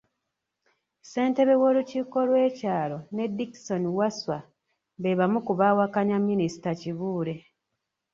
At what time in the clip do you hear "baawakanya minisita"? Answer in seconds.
5.59-6.69